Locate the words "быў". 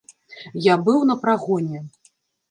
0.87-1.03